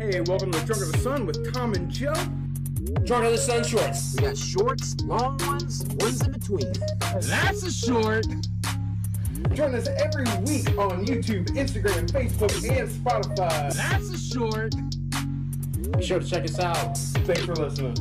Hey, 0.00 0.18
welcome 0.22 0.50
to 0.50 0.58
Drunk 0.60 0.80
Under 0.80 0.86
the 0.86 0.98
Sun 1.02 1.26
with 1.26 1.52
Tom 1.52 1.74
and 1.74 1.90
Joe. 1.90 2.14
Drunk 3.04 3.10
Under 3.10 3.32
the 3.32 3.36
Sun 3.36 3.64
shorts. 3.64 4.14
We 4.16 4.22
got 4.22 4.34
shorts, 4.34 4.98
long 5.02 5.36
ones, 5.46 5.84
ones 6.00 6.22
in 6.22 6.32
between. 6.32 6.72
That's 7.20 7.62
a 7.64 7.70
short. 7.70 8.24
Join 9.52 9.74
us 9.74 9.88
every 9.88 10.24
week 10.46 10.70
on 10.78 11.04
YouTube, 11.04 11.48
Instagram, 11.48 12.10
Facebook, 12.10 12.50
and 12.70 12.88
Spotify. 12.88 13.74
That's 13.74 14.08
a 14.08 14.18
short. 14.18 14.74
Be 15.92 16.02
sure 16.02 16.20
to 16.20 16.26
check 16.26 16.44
us 16.44 16.58
out. 16.58 16.96
Thanks 16.96 17.42
for 17.42 17.54
listening. 17.54 17.94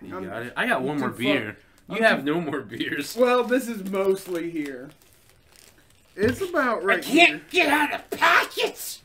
You 0.00 0.28
got 0.28 0.42
it. 0.44 0.52
I 0.56 0.68
got 0.68 0.82
one 0.82 1.00
more 1.00 1.10
beer. 1.10 1.56
You 1.90 2.04
have 2.04 2.22
no 2.22 2.40
more 2.40 2.60
beers. 2.60 3.16
Well, 3.16 3.42
this 3.42 3.66
is 3.66 3.82
mostly 3.90 4.48
here. 4.48 4.90
It's 6.14 6.40
about 6.40 6.84
right 6.84 7.00
I 7.00 7.02
can't 7.02 7.42
here. 7.50 7.64
get 7.64 7.68
out 7.68 7.92
of 7.92 8.10
the 8.10 8.16
packets. 8.16 9.02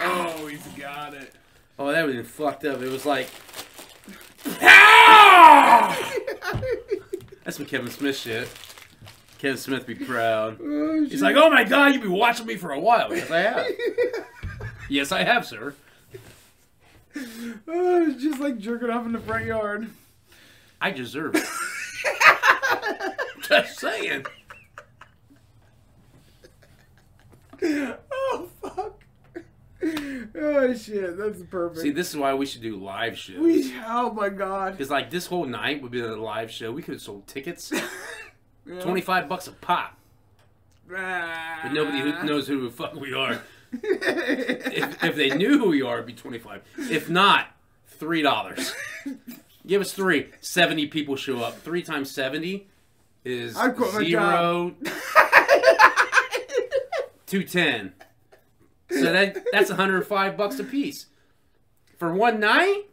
Oh, 0.00 0.46
he's 0.46 0.66
got 0.68 1.14
it. 1.14 1.32
Oh, 1.78 1.90
that 1.92 2.04
would 2.06 2.14
have 2.14 2.24
been 2.24 2.30
fucked 2.32 2.64
up. 2.64 2.80
It 2.82 2.90
was 2.90 3.06
like 3.06 3.28
that's 7.44 7.56
some 7.56 7.66
Kevin 7.66 7.90
Smith 7.90 8.16
shit. 8.16 8.48
Kevin 9.38 9.56
Smith 9.56 9.86
be 9.86 9.94
proud. 9.94 10.58
Oh, 10.60 11.04
He's 11.04 11.22
like, 11.22 11.36
oh 11.36 11.50
my 11.50 11.64
god, 11.64 11.92
you've 11.92 12.02
been 12.02 12.12
watching 12.12 12.46
me 12.46 12.56
for 12.56 12.72
a 12.72 12.80
while. 12.80 13.14
Yes, 13.14 13.30
I 13.30 13.38
have. 13.38 13.66
yes, 14.88 15.12
I 15.12 15.22
have, 15.22 15.46
sir. 15.46 15.74
oh, 17.16 18.06
it's 18.08 18.22
just 18.22 18.40
like 18.40 18.58
jerking 18.58 18.90
off 18.90 19.06
in 19.06 19.12
the 19.12 19.20
front 19.20 19.46
yard. 19.46 19.88
I 20.80 20.90
deserve 20.90 21.34
it. 21.34 21.44
Just 23.42 23.78
saying. 23.80 24.26
Oh, 27.62 28.48
fuck. 28.62 29.02
Oh, 30.40 30.74
shit. 30.74 31.16
That's 31.16 31.42
perfect. 31.42 31.80
See, 31.80 31.90
this 31.90 32.10
is 32.10 32.16
why 32.16 32.34
we 32.34 32.46
should 32.46 32.62
do 32.62 32.76
live 32.76 33.18
shows. 33.18 33.38
we, 33.38 33.74
oh, 33.86 34.12
my 34.12 34.28
God. 34.28 34.72
Because 34.72 34.90
like 34.90 35.10
this 35.10 35.26
whole 35.26 35.46
night 35.46 35.82
would 35.82 35.92
be 35.92 36.00
a 36.00 36.16
live 36.16 36.50
show. 36.50 36.72
We 36.72 36.82
could 36.82 36.94
have 36.94 37.02
sold 37.02 37.26
tickets, 37.26 37.72
Yeah. 38.66 38.80
twenty 38.80 39.00
five 39.00 39.28
bucks 39.28 39.46
a 39.46 39.52
pop, 39.52 39.96
Ah. 40.94 41.60
but 41.62 41.72
nobody 41.72 42.00
who 42.00 42.22
knows 42.24 42.46
who 42.46 42.62
the 42.64 42.70
fuck 42.70 42.94
we 42.94 43.14
are. 43.14 43.40
if, 43.72 45.02
if 45.04 45.16
they 45.16 45.30
knew 45.30 45.58
who 45.58 45.70
we 45.70 45.82
are, 45.82 45.94
it'd 45.94 46.06
be 46.06 46.12
twenty 46.12 46.38
five. 46.38 46.62
If 46.76 47.08
not, 47.08 47.46
three 47.86 48.22
dollars. 48.22 48.74
Give 49.66 49.80
us 49.80 49.92
three. 49.92 50.28
Seventy 50.40 50.86
people 50.86 51.16
show 51.16 51.42
up. 51.42 51.58
Three 51.60 51.82
times 51.82 52.10
seventy 52.10 52.68
is 53.24 53.54
zero. 53.56 54.74
Two 57.26 57.44
ten. 57.44 57.92
So 59.08 59.12
that 59.12 59.44
that's 59.52 59.70
one 59.70 59.78
hundred 59.78 60.06
five 60.06 60.36
bucks 60.36 60.58
a 60.58 60.64
piece 60.64 61.06
for 61.98 62.12
one 62.14 62.40
night. 62.40 62.84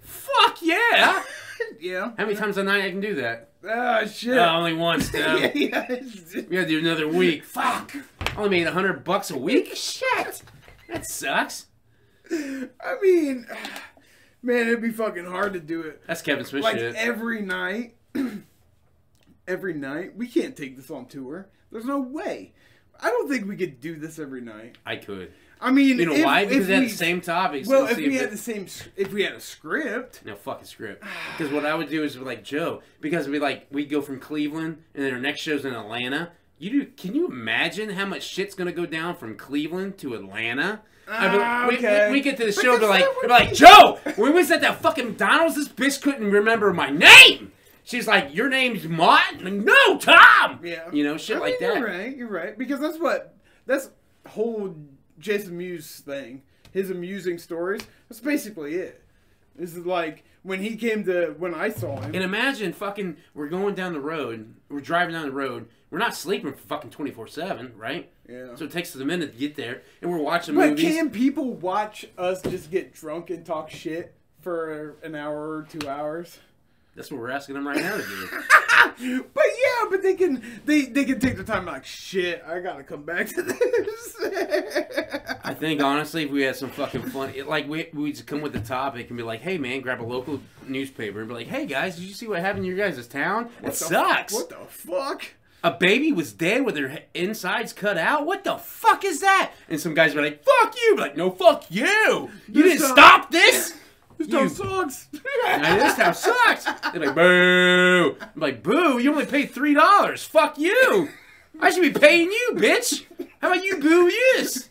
Fuck 0.00 0.58
yeah! 0.62 1.22
yeah. 1.80 2.12
How 2.16 2.24
many 2.24 2.34
times 2.36 2.56
a 2.58 2.64
night 2.64 2.84
I 2.84 2.90
can 2.90 3.00
do 3.00 3.14
that? 3.16 3.50
Oh 3.64 4.06
shit. 4.06 4.38
Uh, 4.38 4.56
only 4.56 4.72
once, 4.74 5.10
Tim. 5.12 5.38
yeah, 5.38 5.50
yeah. 5.54 5.86
We 5.88 6.42
gotta 6.42 6.66
do 6.66 6.78
another 6.78 7.08
week. 7.08 7.44
Fuck! 7.44 7.92
Only 8.36 8.50
made 8.50 8.66
hundred 8.68 9.04
bucks 9.04 9.30
a 9.30 9.38
week. 9.38 9.74
Shit! 9.74 10.42
That 10.88 11.04
sucks. 11.06 11.66
I 12.30 12.96
mean, 13.02 13.46
man, 14.42 14.68
it'd 14.68 14.82
be 14.82 14.90
fucking 14.90 15.26
hard 15.26 15.52
to 15.54 15.60
do 15.60 15.80
it. 15.82 16.02
That's 16.06 16.22
Kevin 16.22 16.44
Smith 16.44 16.62
Like 16.62 16.78
shit. 16.78 16.94
every 16.94 17.42
night. 17.42 17.96
every 19.48 19.74
night. 19.74 20.16
We 20.16 20.28
can't 20.28 20.56
take 20.56 20.76
this 20.76 20.90
on 20.90 21.06
tour. 21.06 21.48
There's 21.72 21.84
no 21.84 21.98
way. 22.00 22.52
I 23.00 23.10
don't 23.10 23.28
think 23.28 23.46
we 23.48 23.56
could 23.56 23.80
do 23.80 23.96
this 23.96 24.18
every 24.18 24.40
night. 24.40 24.76
I 24.84 24.96
could. 24.96 25.32
I 25.60 25.72
mean, 25.72 25.98
You 25.98 26.06
know 26.06 26.14
if, 26.14 26.24
why? 26.24 26.44
Because 26.44 26.68
have 26.68 26.82
the 26.82 26.88
same 26.88 27.20
topics. 27.20 27.66
Well, 27.66 27.86
so 27.86 27.92
if 27.92 27.96
we 27.98 28.14
it- 28.16 28.20
had 28.20 28.30
the 28.30 28.36
same, 28.36 28.66
if 28.96 29.12
we 29.12 29.24
had 29.24 29.32
a 29.32 29.40
script, 29.40 30.22
No 30.24 30.36
fucking 30.36 30.66
script. 30.66 31.04
Because 31.36 31.52
what 31.52 31.64
I 31.66 31.74
would 31.74 31.88
do 31.90 32.04
is 32.04 32.16
like 32.16 32.44
Joe, 32.44 32.82
because 33.00 33.26
we 33.28 33.38
like 33.40 33.66
we 33.72 33.84
go 33.84 34.00
from 34.00 34.20
Cleveland 34.20 34.82
and 34.94 35.04
then 35.04 35.12
our 35.12 35.20
next 35.20 35.40
show's 35.40 35.64
in 35.64 35.74
Atlanta. 35.74 36.30
You 36.58 36.70
do? 36.70 36.86
Can 36.96 37.14
you 37.14 37.26
imagine 37.28 37.90
how 37.90 38.04
much 38.06 38.22
shit's 38.24 38.54
gonna 38.54 38.72
go 38.72 38.86
down 38.86 39.16
from 39.16 39.36
Cleveland 39.36 39.98
to 39.98 40.14
Atlanta? 40.14 40.80
I'd 41.10 41.30
be 41.32 41.38
like- 41.38 41.46
Ah, 41.46 41.66
we- 41.68 41.76
okay. 41.78 42.06
we, 42.08 42.12
we 42.14 42.20
get 42.20 42.36
to 42.36 42.44
the 42.44 42.52
But 42.52 42.62
show, 42.62 42.78
that's 42.78 42.80
they're 42.80 42.90
like, 42.90 43.06
they're 43.22 43.30
like, 43.30 43.54
Joe, 43.54 43.98
when 44.16 44.32
we 44.34 44.38
was 44.40 44.50
at 44.50 44.60
that 44.60 44.82
fucking 44.82 45.06
McDonald's, 45.06 45.54
this 45.56 45.68
bitch 45.68 46.02
couldn't 46.02 46.30
remember 46.30 46.72
my 46.72 46.90
name. 46.90 47.52
She's 47.88 48.06
like, 48.06 48.34
your 48.34 48.50
name's 48.50 48.86
Mott? 48.86 49.42
Like, 49.42 49.54
no, 49.54 49.96
Tom. 49.98 50.60
yeah, 50.62 50.90
You 50.92 51.04
know, 51.04 51.16
shit 51.16 51.38
I 51.38 51.40
like 51.40 51.58
that. 51.60 51.78
You're 51.78 51.86
right. 51.86 52.14
You're 52.16 52.28
right. 52.28 52.58
Because 52.58 52.80
that's 52.80 52.98
what 52.98 53.34
that's 53.64 53.88
whole 54.26 54.76
Jason 55.18 55.56
Mewes 55.56 56.00
thing. 56.00 56.42
His 56.70 56.90
amusing 56.90 57.38
stories. 57.38 57.80
That's 58.10 58.20
basically 58.20 58.74
it. 58.74 59.02
This 59.56 59.74
is 59.74 59.86
like 59.86 60.22
when 60.42 60.60
he 60.60 60.76
came 60.76 61.02
to 61.04 61.34
when 61.38 61.54
I 61.54 61.70
saw 61.70 61.98
him. 61.98 62.14
And 62.14 62.22
imagine 62.22 62.74
fucking, 62.74 63.16
we're 63.32 63.48
going 63.48 63.74
down 63.74 63.94
the 63.94 64.00
road, 64.00 64.54
we're 64.68 64.80
driving 64.80 65.14
down 65.14 65.24
the 65.24 65.32
road, 65.32 65.66
we're 65.90 65.98
not 65.98 66.14
sleeping 66.14 66.52
for 66.52 66.58
fucking 66.58 66.90
24 66.90 67.26
7, 67.26 67.72
right? 67.74 68.10
yeah. 68.28 68.54
So 68.54 68.66
it 68.66 68.70
takes 68.70 68.94
us 68.94 69.00
a 69.00 69.04
minute 69.06 69.32
to 69.32 69.38
get 69.38 69.56
there, 69.56 69.80
and 70.02 70.10
we're 70.10 70.18
watching 70.18 70.54
But 70.54 70.70
movies. 70.70 70.94
can 70.94 71.08
people 71.10 71.54
watch 71.54 72.04
us 72.18 72.42
just 72.42 72.70
get 72.70 72.92
drunk 72.92 73.30
and 73.30 73.46
talk 73.46 73.70
shit 73.70 74.14
for 74.42 74.96
an 75.02 75.14
hour 75.14 75.56
or 75.56 75.62
two 75.70 75.88
hours? 75.88 76.38
That's 76.96 77.10
what 77.12 77.20
we're 77.20 77.30
asking 77.30 77.54
them 77.54 77.66
right 77.66 77.76
now 77.80 77.96
to 77.96 78.02
do. 78.02 78.28
But 79.00 79.44
yeah, 79.46 79.84
but 79.90 80.02
they 80.02 80.14
can 80.14 80.42
they 80.64 80.86
they 80.86 81.04
can 81.04 81.20
take 81.20 81.36
the 81.36 81.44
time 81.44 81.66
like 81.66 81.84
shit. 81.84 82.42
I 82.44 82.58
gotta 82.58 82.82
come 82.82 83.04
back 83.04 83.28
to 83.28 83.42
this. 83.42 84.16
I 85.44 85.54
think 85.54 85.80
honestly, 85.82 86.24
if 86.24 86.30
we 86.30 86.42
had 86.42 86.56
some 86.56 86.70
fucking 86.70 87.02
fun, 87.10 87.32
it, 87.34 87.46
like 87.48 87.68
we 87.68 87.88
we 87.92 88.10
just 88.10 88.26
come 88.26 88.40
with 88.40 88.52
the 88.52 88.60
topic 88.60 89.08
and 89.08 89.16
be 89.16 89.22
like, 89.22 89.40
"Hey 89.40 89.56
man, 89.56 89.82
grab 89.82 90.00
a 90.00 90.04
local 90.04 90.40
newspaper 90.66 91.20
and 91.20 91.28
be 91.28 91.34
like, 91.34 91.46
"Hey 91.46 91.66
guys, 91.66 91.94
did 91.96 92.04
you 92.04 92.14
see 92.14 92.26
what 92.26 92.40
happened 92.40 92.64
in 92.66 92.74
your 92.74 92.76
guys' 92.90 93.06
town? 93.06 93.46
It 93.58 93.64
What 93.64 93.72
the- 93.72 93.76
sucks. 93.78 94.32
What 94.34 94.48
the 94.48 94.56
fuck? 94.68 95.22
A 95.62 95.70
baby 95.72 96.10
was 96.12 96.32
dead 96.32 96.64
with 96.64 96.76
her 96.76 96.98
insides 97.14 97.72
cut 97.72 97.98
out. 97.98 98.26
What 98.26 98.42
the 98.42 98.58
fuck 98.58 99.04
is 99.04 99.20
that?" 99.20 99.52
And 99.68 99.80
some 99.80 99.94
guys 99.94 100.14
were 100.14 100.22
like, 100.22 100.42
"Fuck 100.44 100.74
you!" 100.74 100.96
Be 100.96 101.00
like, 101.02 101.16
"No, 101.16 101.30
fuck 101.30 101.64
you! 101.70 102.30
You 102.48 102.62
didn't 102.64 102.80
stop 102.86 103.30
this." 103.30 103.74
This 104.18 104.28
town 104.28 104.48
sucks. 104.48 105.08
And 105.46 105.80
this 105.80 105.94
town 105.94 106.14
sucks. 106.14 106.64
They're 106.92 107.06
like, 107.06 107.14
boo. 107.14 108.16
I'm 108.20 108.40
like, 108.40 108.62
boo, 108.62 108.98
you 108.98 109.10
only 109.10 109.24
paid 109.24 109.50
three 109.52 109.74
dollars. 109.74 110.24
Fuck 110.24 110.58
you. 110.58 111.08
I 111.60 111.70
should 111.70 111.82
be 111.82 111.98
paying 111.98 112.30
you, 112.30 112.52
bitch. 112.54 113.04
How 113.40 113.52
about 113.52 113.64
you 113.64 113.78
boo 113.78 114.10
this? 114.10 114.68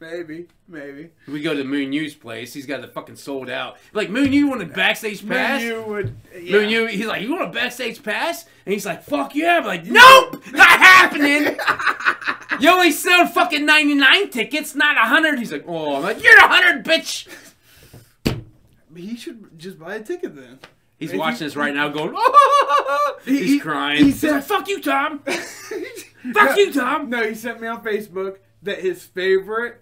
maybe, 0.00 0.46
maybe. 0.68 1.10
We 1.28 1.40
go 1.42 1.54
to 1.54 1.64
Moon 1.64 1.92
Yu's 1.92 2.14
place. 2.14 2.52
He's 2.52 2.66
got 2.66 2.80
the 2.80 2.88
fucking 2.88 3.16
sold 3.16 3.48
out. 3.48 3.78
Like, 3.92 4.10
Moon 4.10 4.32
Yu 4.32 4.48
wanted 4.48 4.72
backstage 4.72 5.26
pass. 5.26 5.62
Moon, 5.62 5.70
you 5.70 5.82
would. 5.82 6.16
Yeah. 6.34 6.52
Moon 6.52 6.68
Yu, 6.68 6.86
he's 6.86 7.06
like, 7.06 7.22
you 7.22 7.30
want 7.30 7.44
a 7.44 7.52
backstage 7.52 8.02
pass? 8.02 8.44
And 8.64 8.72
he's 8.72 8.86
like, 8.86 9.02
fuck 9.02 9.34
yeah. 9.34 9.58
I'm 9.58 9.64
like, 9.64 9.84
nope, 9.84 10.42
not 10.52 10.80
happening. 10.80 11.56
you 12.60 12.70
only 12.70 12.92
sell 12.92 13.26
fucking 13.26 13.64
99 13.64 14.30
tickets, 14.30 14.74
not 14.74 14.96
100. 14.96 15.38
He's 15.38 15.52
like, 15.52 15.64
oh, 15.66 15.96
I'm 15.96 16.02
like, 16.02 16.22
you're 16.22 16.40
100, 16.40 16.84
bitch. 16.84 17.26
He 18.96 19.16
should 19.16 19.58
just 19.58 19.78
buy 19.78 19.96
a 19.96 20.02
ticket 20.02 20.34
then. 20.36 20.58
He's 20.98 21.12
If 21.12 21.18
watching 21.18 21.40
you- 21.42 21.46
this 21.46 21.56
right 21.56 21.74
now 21.74 21.88
going, 21.88 22.12
oh, 22.16 23.16
He- 23.24 23.38
he's 23.38 23.46
he- 23.50 23.58
crying. 23.60 24.04
he 24.04 24.12
said- 24.12 24.44
fuck 24.44 24.68
you, 24.68 24.80
Tom. 24.80 25.20
Fuck 26.32 26.50
No, 26.50 26.54
you, 26.56 26.72
Tom. 26.72 27.08
No, 27.10 27.22
he 27.28 27.34
sent 27.34 27.60
me 27.60 27.68
on 27.68 27.84
Facebook 27.84 28.38
that 28.62 28.80
his 28.80 29.04
favorite 29.04 29.80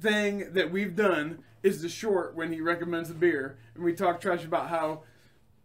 thing 0.00 0.52
that 0.52 0.70
we've 0.70 0.94
done 0.94 1.42
is 1.62 1.82
the 1.82 1.88
short 1.88 2.36
when 2.36 2.52
he 2.52 2.60
recommends 2.60 3.10
a 3.10 3.14
beer, 3.14 3.56
and 3.74 3.82
we 3.82 3.92
talk 3.92 4.20
trash 4.20 4.44
about 4.44 4.68
how, 4.68 5.02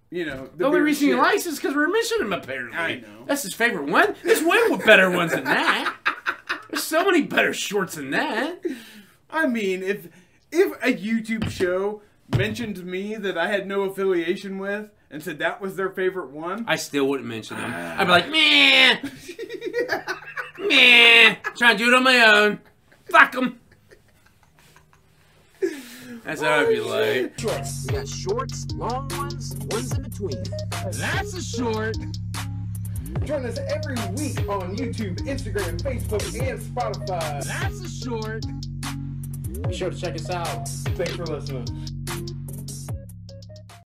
you 0.10 0.26
know, 0.26 0.48
the 0.48 0.58
The 0.58 0.66
only 0.66 0.80
reason 0.80 1.10
he 1.10 1.14
likes 1.16 1.46
is 1.46 1.58
because 1.58 1.76
we're 1.76 1.90
missing 1.90 2.22
him, 2.22 2.34
apparently. 2.34 2.78
I 2.78 2.96
know. 2.96 3.26
That's 3.28 3.44
his 3.44 3.54
favorite 3.54 3.90
one. 3.92 4.16
There's 4.24 4.42
way 4.42 4.58
more 4.70 4.78
better 4.80 5.12
ones 5.12 5.34
than 5.34 5.44
that. 5.44 5.96
There's 6.72 6.84
so 6.84 7.06
many 7.06 7.22
better 7.24 7.54
shorts 7.54 7.96
than 7.96 8.10
that. 8.12 8.60
I 9.30 9.46
mean, 9.46 9.84
if 9.84 10.08
if 10.52 10.72
a 10.84 10.94
YouTube 10.98 11.50
show 11.52 12.02
mentioned 12.36 12.86
me 12.86 13.16
that 13.16 13.38
I 13.38 13.48
had 13.48 13.68
no 13.68 13.82
affiliation 13.84 14.58
with 14.58 14.90
and 15.10 15.24
said 15.24 15.40
that 15.40 15.62
was 15.62 15.76
their 15.76 15.90
favorite 15.90 16.32
one, 16.32 16.66
I 16.68 16.76
still 16.76 17.08
wouldn't 17.08 17.28
mention 17.28 17.58
him. 17.58 17.72
Ah. 17.74 17.96
I'd 18.00 18.06
be 18.06 18.12
like, 18.12 18.30
man, 18.30 19.12
man, 20.70 21.38
trying 21.56 21.78
to 21.78 21.84
do 21.84 21.88
it 21.90 21.94
on 21.94 22.04
my 22.04 22.20
own. 22.26 22.60
Fuck 23.10 23.36
him. 23.36 23.60
That's 26.24 26.42
how 26.42 26.60
I'd 26.60 26.68
be 26.68 26.82
like. 26.82 27.40
Shorts. 27.40 27.86
We 27.88 27.94
got 27.94 28.08
shorts, 28.08 28.68
long 28.74 29.08
ones, 29.18 29.56
ones 29.72 29.96
in 29.96 30.04
between. 30.04 30.44
That's 30.92 31.34
a 31.34 31.42
short. 31.42 31.96
join 33.24 33.46
us 33.46 33.58
every 33.58 33.96
week 34.16 34.40
on 34.50 34.76
YouTube, 34.76 35.20
Instagram, 35.22 35.82
Facebook, 35.82 36.50
and 36.50 36.60
Spotify. 36.60 37.46
That's 37.46 37.80
a 37.80 37.90
short. 37.90 38.44
Be 39.70 39.74
sure 39.74 39.90
to 39.90 39.98
check 39.98 40.16
us 40.16 40.30
out. 40.30 40.68
Thanks 40.68 41.16
for 41.16 41.26
listening. 41.26 41.97